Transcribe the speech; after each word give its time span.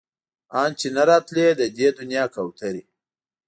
ان 0.61 0.71
چې 0.79 0.87
نه 0.95 1.03
راتلی 1.09 1.47
د 1.55 1.61
دې 1.77 1.87
دنيا 1.99 2.23
کوترې 2.33 2.83